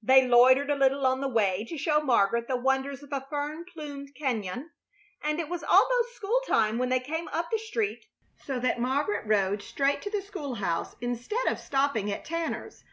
They 0.00 0.28
loitered 0.28 0.70
a 0.70 0.76
little 0.76 1.04
on 1.04 1.20
the 1.20 1.26
way 1.26 1.64
to 1.68 1.76
show 1.76 2.00
Margaret 2.00 2.46
the 2.46 2.54
wonders 2.56 3.02
of 3.02 3.12
a 3.12 3.26
fern 3.28 3.64
plumed 3.64 4.10
cañon, 4.14 4.66
and 5.20 5.40
it 5.40 5.48
was 5.48 5.64
almost 5.64 6.14
school 6.14 6.40
time 6.46 6.78
when 6.78 6.90
they 6.90 7.00
came 7.00 7.26
up 7.32 7.50
the 7.50 7.58
street, 7.58 8.04
so 8.36 8.60
that 8.60 8.78
Margaret 8.78 9.26
rode 9.26 9.62
straight 9.62 10.00
to 10.02 10.10
the 10.12 10.22
school 10.22 10.54
house 10.54 10.94
instead 11.00 11.48
of 11.48 11.58
stopping 11.58 12.12
at 12.12 12.24
Tanners'. 12.24 12.84